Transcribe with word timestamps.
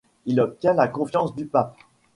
Il 0.25 0.41
obtient 0.41 0.73
la 0.73 0.87
confiance 0.87 1.35
du 1.35 1.45
pape. 1.45 1.77